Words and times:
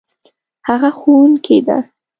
هغه 0.67 0.89
ښوونکې 0.99 1.57
ده 1.67 1.77